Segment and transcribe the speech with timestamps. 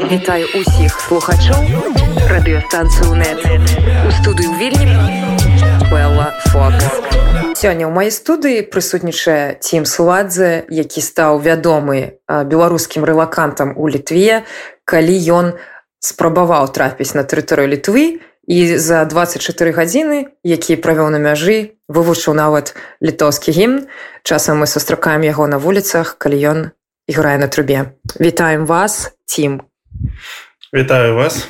[0.00, 1.60] Вітаю усіх слухачоў
[2.32, 3.44] радыёстанцыю нет
[4.08, 4.96] у студыю вільні
[5.92, 6.88] Белла Фокс.
[7.60, 14.48] Сёння ў маёй студыі прысутнічае Тім Суладзе, які стаў вядомы беларускім рэлакантам у літве,
[14.88, 15.52] калі ён
[16.00, 22.72] спрабаваў трапіць на тэрыторыю літвы і за 24 гадзіны, які правёў на мяжы, вывучыў нават
[23.04, 23.84] літоўскі гімн.
[24.24, 26.58] Часам мы сустракаем яго на вуліцах, калі ён
[27.04, 27.92] іграе на трубе.
[28.16, 29.69] Вітаем вас, Тім.
[30.72, 31.48] Вітаю вас.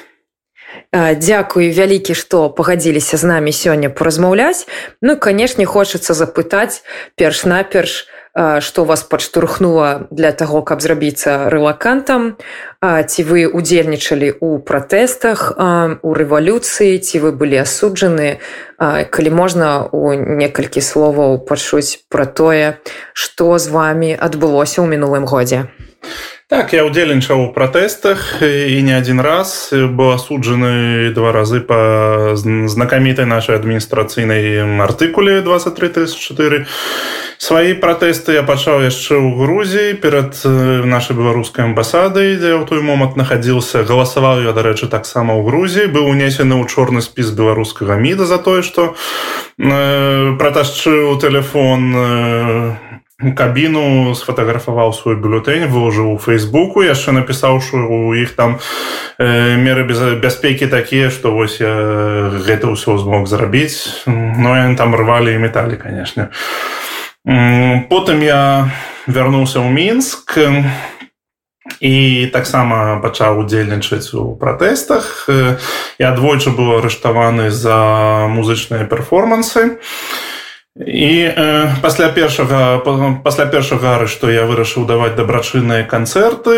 [0.95, 4.67] Дзякую вялікі, што пагадзіліся з намі сёння паразмаўляць.
[5.03, 6.83] Ну канешне, хочацца запытаць
[7.15, 8.07] перш-наперш,
[8.63, 12.39] што вас падштурхнула для таго, каб зрабіцца рэлакантам.
[12.83, 15.59] Ці вы удзельнічалі ў пратэстах,
[16.03, 18.39] у рэвалюцыі, ці вы былі асуджаны,
[18.79, 22.79] калі можна у некалькі словаў пачуць пра тое,
[23.13, 25.67] што з вамі адбылося ў мінулым годзе.
[26.51, 33.23] Так, я удзельнічаў у пратэстах і не адзін раз быў асуджаны два разы па знакамітай
[33.23, 36.67] нашай адміністрацыйнай артыкуле 2334.
[37.39, 40.43] Сваі пратэсты я пачаў яшчэ ў Грузіі перад
[40.91, 46.11] нашай беларускай амбасадай, дзе ў той момант нахадзіўся, галасаваў я, дарэчы, таксама ў Грузіі, быў
[46.11, 48.99] унесены ў чорны спіс беларускага міда за тое, што
[49.55, 52.90] э, праташчыў телефон э,
[53.21, 58.57] кабіну сфотаграфаваў свой бюлетень выложыў у фейсбуку яшчэ напісаўшы у іх там
[59.21, 64.07] э, меры без бяспекі такія што вось я гэта ўсё змог зрабіць.
[64.09, 66.33] Но яны там рвалі і металі канешне.
[67.93, 68.73] Потым я
[69.05, 70.41] вярнуўся ў мінск
[71.81, 71.97] і
[72.33, 75.29] таксама пачаў удзельнічаць у пратэстах.
[76.01, 79.77] Я двойчы быў арыштаваны за музычныя перформансы.
[79.77, 80.40] і
[80.87, 82.81] і э, пасля першага
[83.25, 86.57] пасля першага ары што я вырашыў даваць дабрачынныя канцэрты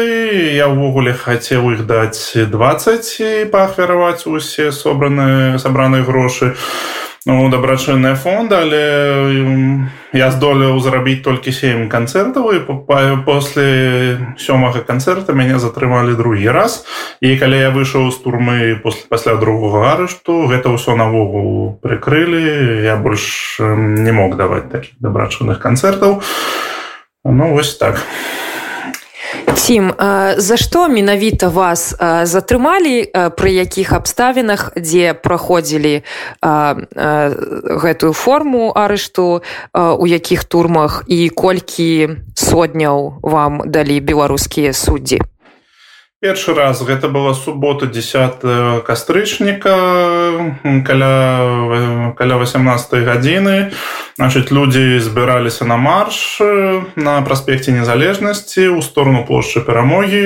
[0.55, 6.55] я ўвогуле хацеў іх даць 20 паахвяраваць усе собраныя сабраныя грошы
[7.27, 8.83] ну, дабрачынная фонда але
[10.13, 12.59] я здолеў зрабіць толькі сем канцэртаў і
[13.27, 16.85] после сёмага канцэрта мяне затрымалі другі раз.
[17.21, 18.59] І калі я выйшаў з турмы
[19.09, 26.23] пасля другога арышту гэта ўсё навогул прыкрылі я больш не мог даваць такіх дабрачынных канцэртаў
[27.25, 28.03] ну вось так.
[28.03, 28.42] а
[29.57, 29.93] Тім,
[30.37, 36.03] за што менавіта вас затрымалі пры якіх абставінах, дзе праходзілі
[37.85, 39.43] гэтую форму арышту,
[39.75, 45.21] у якіх турмах і колькі сотняў вам далі беларускія суддзі?
[46.23, 49.75] Першы раз гэта была субота 10 кастрычніка
[50.87, 53.73] каля, каля 18 гадзіны.
[54.15, 56.39] Значит, людзі збіраліся на марш
[56.95, 60.23] на праспекце незалежнасці ў сторону плошчы перамогі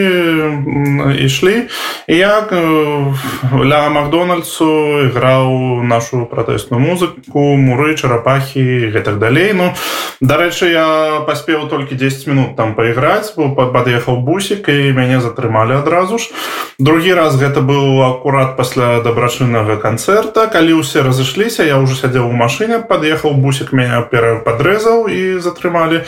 [1.17, 1.73] ішлі.
[2.13, 9.57] Як ля Макдональдсу іграў нашу пратэсную музыку, муры, чарапахі гэтак далей.
[9.57, 9.73] Ну,
[10.21, 16.19] дарэчы, я паспеў толькі 10 минут там пайграць, бо пад'ехаў бусік і мяне затрымалі адразу
[16.19, 16.35] ж.
[16.83, 20.51] Другі раз гэта быў акурат пасля дабрачыннага канцэрта.
[20.51, 26.03] Калі ўсе разышліся я уже сядзеў у машыне пад'ехаў бусік меня пера падрэзаў і затрымалі.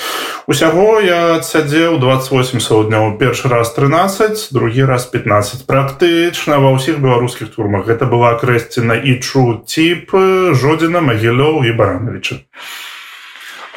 [0.50, 3.14] Усяго я адсядзеў 28 сотняў.
[3.22, 7.86] Першы раз 13 другі раз 15 практычна ва ўсіх беларускіх турмах.
[7.86, 10.10] Гэта была крэсціна і чу тип
[10.58, 12.42] жодзіна магілёў і барановича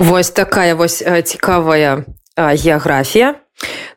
[0.01, 2.03] Вось такая вось цікавая
[2.35, 3.35] геаграфія.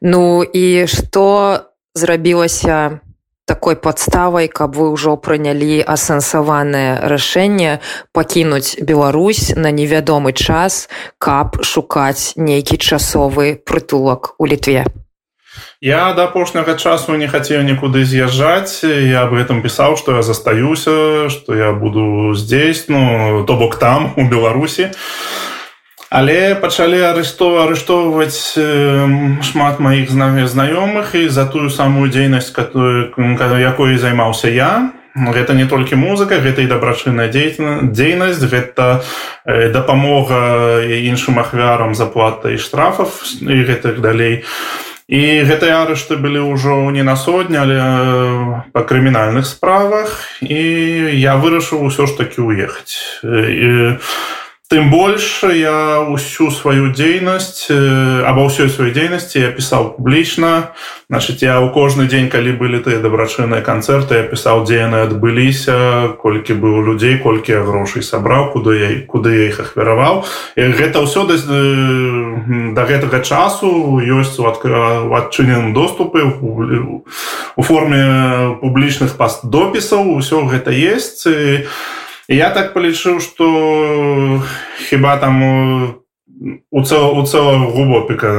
[0.00, 1.60] Ну і што
[1.94, 3.00] зрабілася
[3.46, 7.78] такой падставай, каб вы ўжо прынялі асэнсаванае рашэнне
[8.16, 10.88] пакінуць Беларусь на невядомы час,
[11.18, 14.88] каб шукаць нейкі часовы прытулак у літве.
[15.80, 18.82] Я да апошняга часу не хацеў нікуды з'язджаць.
[18.82, 24.14] Я аб гэтым пісаў, што я застаюся, што я буду здесь, ну, то бок там
[24.16, 24.90] у Беларусі
[26.14, 28.54] але пачалі арысту арыштоўваць
[29.42, 32.54] шмат маіх знаёмых і за тую самую дзейнасць
[33.58, 34.94] якой займаўся я.
[35.14, 39.02] Гэта не толькі музыка гэта і дабрачынная дзейнасць гэта
[39.74, 43.10] дапамога іншым ахвярам заплата і штрафаў
[43.42, 44.46] і гэтых далей.
[45.10, 47.82] І гэтыя арышты былі ўжо не на сотня але
[48.70, 50.14] па крымінальных справах.
[50.38, 50.62] І
[51.18, 53.98] я вырашыў усё ж такі уехаць і
[54.74, 60.74] тым больш я ўсю сваю дзейнасць або ўсёй сваёй дзейнасці я пісаў публічна
[61.06, 66.18] значит я ў кожны дзень калі былі тыя дабрачынныя канцэрты я пісаў дзе яны адбыліся
[66.18, 70.26] колькі быў людзей колькі я грошай сабраў куды я куды я іх ахвяраваў
[70.58, 71.38] гэта ўсё да,
[72.74, 81.30] да гэтага часу ёсць у адчыненым доступы у форме публічных паст допісаў усё гэта есть.
[81.30, 81.70] І
[82.28, 84.42] я так палічыў что
[84.88, 86.04] хіба там
[86.70, 88.30] у цел, у целого глубопіка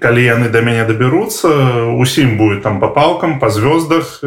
[0.00, 1.48] калі яны до мяне дабяруцца
[1.94, 4.20] усім будет там по палкам по звездах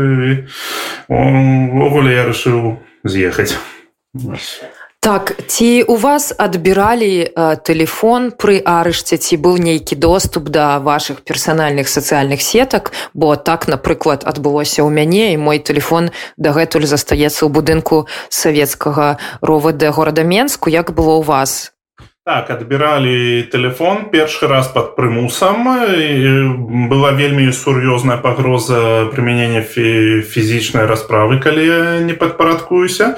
[1.07, 3.57] увогуле я решил з'ехаць
[4.99, 7.31] Так ці у вас адбіралі
[7.63, 12.91] телефон пры арышце ці быў нейкі доступ да ваших персанальных сацыяльных сетак?
[13.13, 19.79] Бо так напрыклад адбылося ў мяне і мой телефон дагэтуль застаецца ў будынку савецкага ровд
[19.95, 21.76] горада менску як было у вас
[22.27, 25.63] Так, адбіралі телефон першы раз под прымусам
[26.91, 33.15] была вельмі сур'ёзная пагроза прымянення фізічнай расправы калі я не падпарадкуюся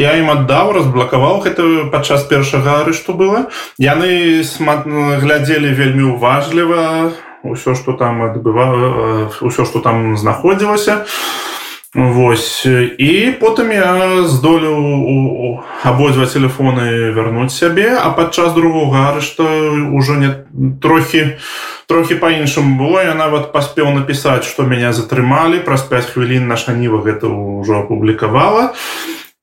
[0.00, 3.52] я ім аддаў разблакаваў гэта падчас першага арышту было.
[3.76, 7.12] Яны глядзелі вельмі уважліва
[7.44, 11.57] ўсё что там адбыва ўсё что там знаходзілася і
[11.94, 12.66] Вось.
[13.00, 19.48] І потым я здолеў абодва телефоны вярнуць сябе а падчас другога арышта
[19.96, 20.44] ўжо не
[20.84, 21.40] трохі
[21.88, 23.00] трохі па-іншаму было.
[23.00, 25.64] Я нават паспеў напісаць што мяне затрымалі.
[25.64, 28.76] Праз 5 хвілін наша ніва гэта ўжо апублікавала.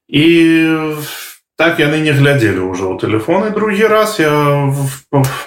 [0.06, 0.30] І
[1.56, 4.32] так яны не глядзелі ўжо ў телефоны другі раз я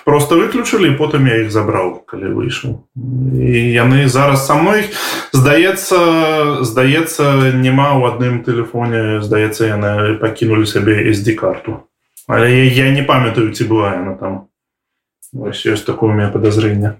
[0.04, 2.88] просто выключылі потым я іх забраў калі выйшаў.
[3.36, 4.88] І яны зараз са мной
[5.36, 11.84] здаецца здаецца няма ў адным телефоне здаецца яны пакінулі сабе SD карту.
[12.28, 14.48] Але я не памятаю ці была яна там.
[15.36, 16.96] Ёсць такое у меня подазрение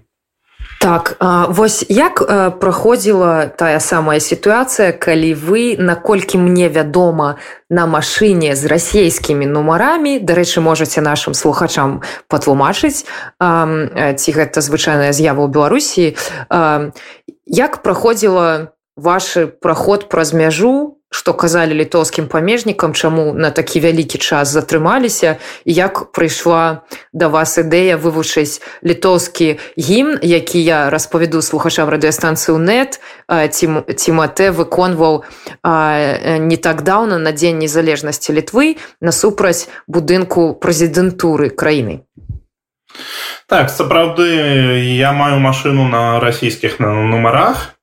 [0.79, 1.17] Так
[1.49, 2.23] вось як
[2.59, 7.35] праходзіла тая самая сітуацыя калі вы наколькі мне вядома
[7.67, 11.99] на машыне з расійскімі нумарамі дарэчы можаце нашим слухачам
[12.31, 16.15] патлумачыць ці гэта звычайная з'ява ў беларусі
[17.43, 24.53] як праходзіла ваш праход праз мяжу што казалі літоўскім памежнікам чаму на такі вялікі час
[24.53, 33.01] затрымаліся як прыйшла да вас ідэя вывучыць літоўскі гімн які я распавяду слухачам радыёстанцыю нет
[33.25, 35.25] ці мате выконваў
[35.65, 42.05] не так даўна на дзень незалежнасці літвы насупраць будынку прэзідэнтуры краіны.
[43.49, 44.29] Так сапраўды
[44.93, 47.78] я маю машыну на расійскіх нумарах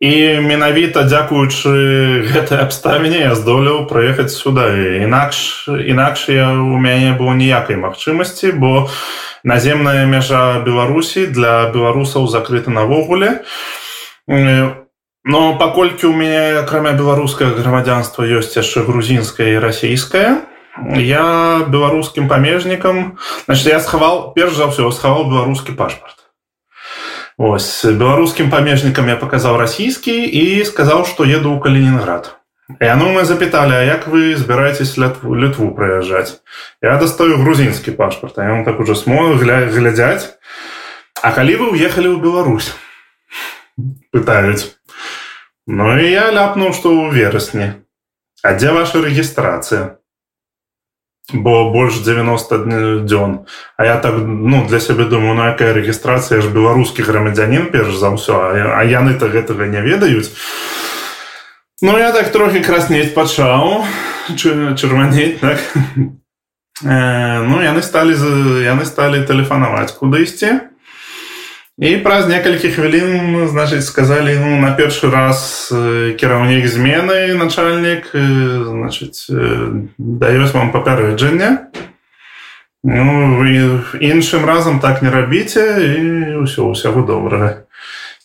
[0.00, 7.32] і менавіта дзякуючы гэтай абставіне я здолеў праехаць сюда інакш інакш я у мяне было
[7.32, 8.90] ніякай магчымасці бо
[9.40, 13.46] наземная мяжа беларусі для беларусаў закрыта навогуле.
[14.26, 20.44] Но паколькі у мяне акрамя беларускае грамадзянства ёсць яшчэ грузінскае і расійскае
[21.00, 26.15] я беларускім памежнікам значит я схавал перш за ўсё схаваў беларускі пашпарт
[27.36, 32.32] Ось беларускім памежнікам я паказаў расійскі і сказаў, што еду ў Калінінград.
[32.80, 36.40] І ну мы запыталі, а як вы збіраецесь лятву літву прыязджаць.
[36.80, 40.40] Я дастаю грузінскі пашпарт, вам так уже смог гля, глядзяць.
[41.20, 42.72] А калі вы ўехалі ў Беларусь
[44.16, 44.72] пытаюць.
[45.68, 47.84] Ну і я ляпнуў, што ў верасні.
[48.40, 50.00] А дзе ваша рэгістрацыя?
[51.32, 53.46] Бо больш 90 дзён.
[53.76, 57.98] А я так ну для сябе думаю на ну, якая рэгістрацыя ж беларускі грамадзянін перш
[57.98, 60.30] за ўсё а яны то гэтага не ведаюць.
[61.82, 63.84] Ну я так трохі краснець пачаў
[64.36, 65.58] чырванець так?
[66.84, 68.12] Э, Ну яны сталі
[68.60, 70.75] яны сталі тэлефанаваць куды ісці
[71.78, 75.68] і праз некалькі хвілін значыць сказалі ну на першы раз
[76.16, 79.28] кіраўнік змены начальнік значыць
[79.98, 81.68] даёс вам папярэджанне.
[82.86, 83.42] Ну,
[83.98, 87.66] іншым разам так не рабіце і ўсё ўсяго добрага.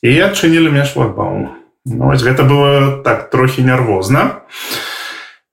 [0.05, 1.57] І адчынілі мне шлагбаум.
[1.89, 4.45] Ну, гэта было так трохі нервозна.
[4.45, 4.90] а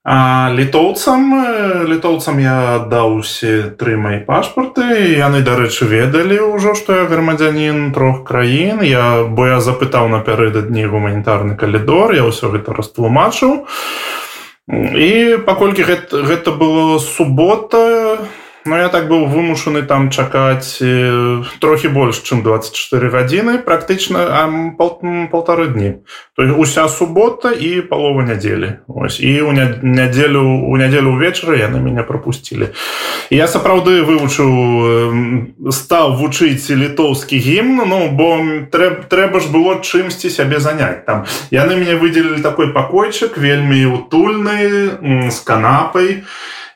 [0.09, 1.35] А літоўцам
[1.85, 4.87] літоўцам я аддаў усе тры мои пашпарты.
[5.13, 8.81] Яны дарэчы ведалі ўжо што я грамадзянін трох краін.
[8.89, 13.69] Я бо я запытаў напярэдадні гуманітарны калідор я ўсё гэта растлумачыў.
[14.97, 18.17] І паколькі гэта, гэта было субота
[18.69, 20.79] но я так быў вымушаны там чакаць
[21.59, 24.47] трохі больш чым 24 гадзіны практычна
[24.79, 25.01] пол,
[25.33, 26.05] полторы дні
[26.37, 29.21] то уся субота і палова нядзелі ось.
[29.21, 32.71] І у нядзелю у нядзелю ўвечары яны мяне пропусцілі
[33.33, 38.37] я сапраўды вывучыў стаў вучыць літоўскі гімн Ну бо
[38.71, 41.25] трэб, трэба ж было чымсьці сябе заняць там.
[41.51, 46.25] Яны мяне выделілі такой пакойчык вельмі утульны з канапай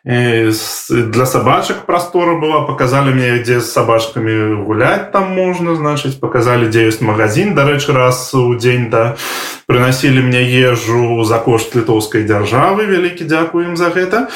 [0.04, 6.86] для собачек простора была показали мне где с собачками гулять там можно значит показали где
[6.86, 7.54] есть магазин.
[7.54, 9.16] Дарэчы раз у день да
[9.66, 12.86] приносили мне ежу за кошт літоўской державы.
[12.86, 14.28] Вялікі дзякуем за гэта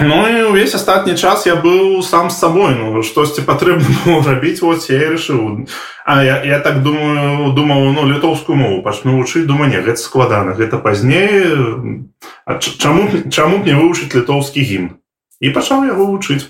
[0.00, 4.86] Ну і увесь астатні час я быў сам з сабой ну штосьці патрэбна рабіць вот
[4.90, 5.66] я решыў
[6.04, 10.54] А я, я так думаю думаў ну літоўскую мову пачну вучыць думаю не гэта складана
[10.54, 11.44] гэта пазней.
[12.78, 14.90] Чаму чаму мне вывучыць літоўскі гімн?
[15.40, 16.48] І пачаў яго вучыць.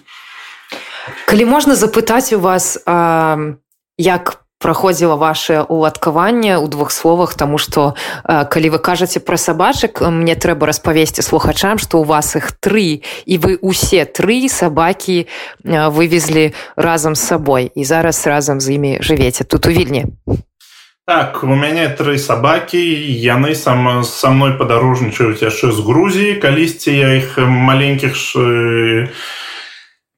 [1.27, 3.57] Калі можна запытаць у вас а,
[3.97, 7.95] як праходзіла ваше уладкаванне ў двух словах тому что
[8.27, 13.35] калі вы кажаце пра сабачак мне трэба распавесці слухачам что у вас іх тры і
[13.39, 15.31] вы усе тры сабакі
[15.65, 20.07] вывезлі разам з сабой і зараз разам з імі жывеце тут у вільні.
[21.07, 27.15] Так у мяне тры сабакі яны сам са мной падарожнічаюць яшчэ з грузіі калісьці я
[27.23, 29.09] іх маленькіх ш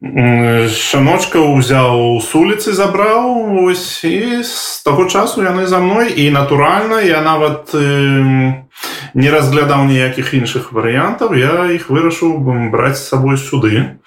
[0.00, 7.04] шаночка ўзяў с улицы забраў ось і з таго часу яны за мной і натуральна
[7.04, 8.64] я нават э,
[9.12, 12.40] не разглядаў ніякіх іншых варыянтаў я іх вырашыў
[12.73, 14.00] браць з сабой сюды.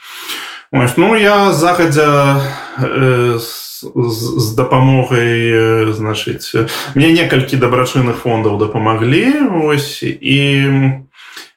[0.73, 2.41] Ось, ну я загадзя
[2.81, 6.57] э, з, з дапамогай э, значыць
[6.97, 10.41] мне некалькі дабрачынных фондаў дапамаглі ось і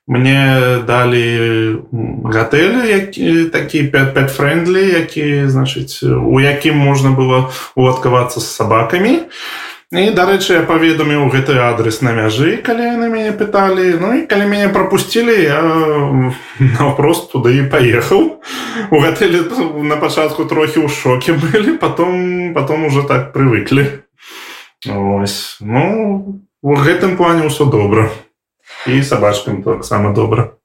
[0.06, 1.26] мне далі
[2.24, 9.26] гатэлі які такі 5 френдлі які значыць у якім можна было уладкавацца з сабакамі.
[9.94, 13.98] І дарэчы я паведаміў гэты адрес на мяжы калі яны мяне пыталі.
[13.98, 15.62] Ну і калі мяне пропусцілі я
[16.58, 18.42] наўпрост туды і паехаў.
[18.90, 19.42] У гатэлі
[19.86, 24.06] на пачатку трохі ў шоке былі потом потом уже так прывыклі.
[24.86, 28.10] Ось ну у гэтым плане ўсё добра
[28.86, 30.56] і сабачкам таксама добра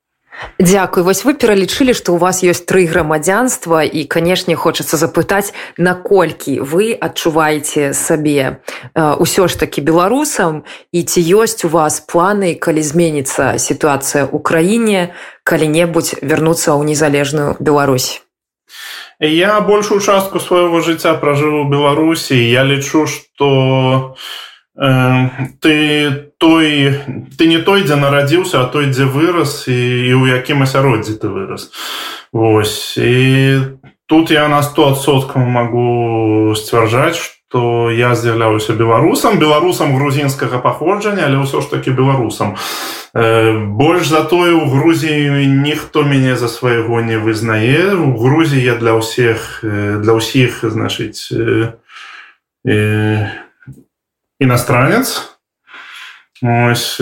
[0.59, 1.05] Дякую.
[1.05, 6.93] Вось вы пералічылі што у вас ёсць тры грамадзянства і канешне хочацца запытаць наколькі вы
[6.97, 8.61] адчуваеце сабе
[8.95, 15.13] ўсё ж такі беларусам і ці ёсць у вас планы калі зменіцца сітуацыя ў краіне
[15.43, 18.21] калі-небудзь вярнуцца ў незалежную Беларусь?
[19.19, 22.33] Я большую частку свайго жыцця пражыву беларусі.
[22.37, 24.17] Я лічу што
[25.61, 26.97] ты той
[27.37, 29.77] ты не той дзе нарадзіўся а той дзе вырас і,
[30.17, 31.69] ў якім асяроддзі ты вырас
[32.33, 33.77] Вось і
[34.09, 37.21] тут я на 100соткам могу сцвярджаць
[37.51, 42.55] что я з'яўляюся беларусам беларусам грузінскага паходжання але ўсё ж таки беларусам.
[43.11, 48.95] Больш за тое у Грузіі ніхто мяне за свайго не вызнае у Грузіі я для
[48.95, 49.67] ўсіх
[49.99, 51.75] для ўсіх значыць э,
[52.63, 53.27] э,
[56.41, 56.99] иностранец.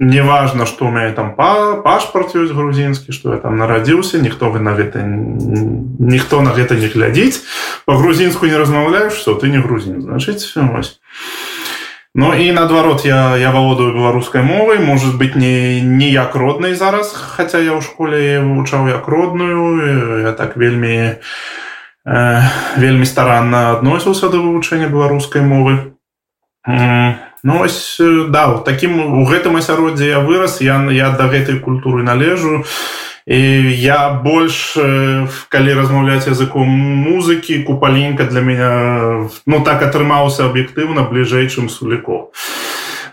[0.00, 4.70] не важно, что у меня там пашпарт есть грузинский, что я там народился, никто на
[4.70, 7.42] это, никто на это не глядит.
[7.84, 10.36] По-грузинску не размовляешь, что ты не грузин, значит,
[10.76, 11.00] ось.
[12.14, 17.12] Ну и наоборот, я, я володаю белорусской мовой, может быть, не, не як родной зараз,
[17.12, 21.18] хотя я в школе учал як родную, я так вельми,
[22.06, 22.40] э,
[22.76, 25.97] вельми старанно относился до вывучения белорусской мовы.
[26.68, 27.96] Ну ось
[28.28, 32.64] да у таким у гэтым асяроддзе я вырас я я да гэтай культуры належу.
[33.28, 33.40] І
[33.76, 34.76] я больш
[35.52, 42.32] калі размаўляць языком музыкі купаленька для меня ну так атрымаўся аб'ектыўна бліжэй чым суліков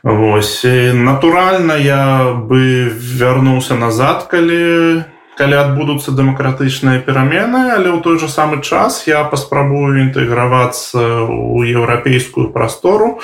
[0.04, 5.04] Вось натуральна я бы вярнуўся назад калі
[5.36, 12.52] калі адбудуцца дэмакратычныя перамены але ў той же самы час я паспрабую інтэгравацца ў еўрапейскую
[12.56, 13.20] прастору.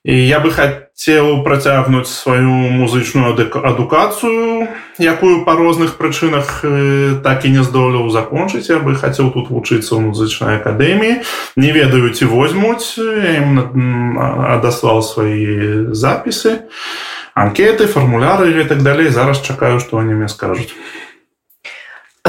[0.00, 6.64] І я бы хацеў працягнуць сваю музычную адукацыю якую па розных прычынах
[7.20, 8.72] так і не здолеў закончыць.
[8.72, 11.20] Я бы хацеў тут вучыцца ў музычнай акадэміі.
[11.60, 12.96] Не ведаю ці возьмуць
[14.56, 16.64] адаслаў свае запісы
[17.36, 19.12] анкеты фармуляры і так далей.
[19.12, 20.72] Зараз чакаю што они мне скажуць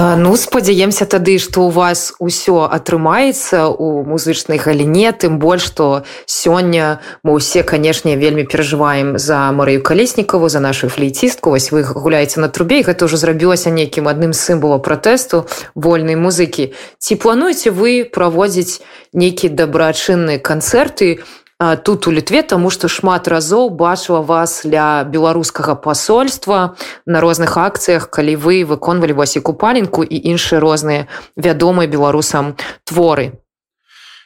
[0.02, 5.90] Ну спадзяемся тады што у вас усё атрымаецца у музычнай галіне тым больш што
[6.26, 12.42] сёння мы ўсе канешне вельмі перажываем за марыю калеснікаву за нашу флейцістку вось вы гуляеце
[12.42, 16.74] на трубе гэта ўжо зрабілася нейкім адным сімвала пратэсту вольнай музыкі.
[16.98, 18.82] Ці плануеце вы праводзіць
[19.14, 21.41] нейкі дабрачынныя канцэрты у
[21.84, 26.76] тут у літве тому что шмат разоў бачыла вас для беларускага посольства
[27.06, 31.06] на розных акцыях калі вы выконвалі вас і купаленку і іншыя розныя
[31.38, 33.38] вядомыя беларусам творы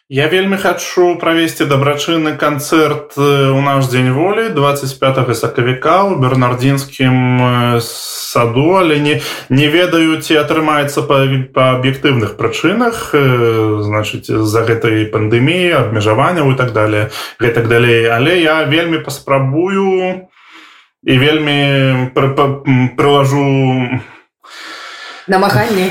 [0.09, 8.77] Я вельмі хачу правесці дабрачынны канцэрт у наш дзень волі 25 сакавіка ў бернардзінскім саду,
[8.77, 9.15] але не,
[9.49, 11.25] не ведаю, ці атрымаецца па,
[11.57, 17.09] па аб'ектыўных прычынах значыць з-за гэтай пандэміі, абмежаванняў і так далее
[17.41, 18.05] гэтак далей.
[18.05, 20.29] Але я вельмі паспрабую
[21.01, 23.49] і вельмі прылажу
[25.27, 25.89] намаганне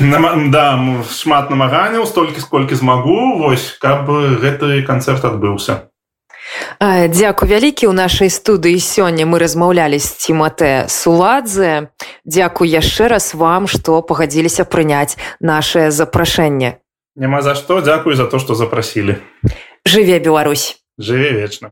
[0.51, 3.39] да шмат намаганняў столькі сколькі змагу.
[3.39, 5.89] Вось каб гэты канцэрт адбыўся.
[6.79, 7.89] Дзякуй вялікі.
[7.89, 11.89] Ў нашай студыі сёння мы размаўлялі з ціматэ суладзе.
[12.25, 16.79] Дзякуй яшчэ раз вам што пагадзіліся прыняць наше запрашэнне.
[17.15, 17.81] Няма за што.
[17.81, 19.17] Дзякуй за то што запрасілі.
[19.85, 20.77] Жыве Беларусь!
[20.97, 21.71] Жыве вечна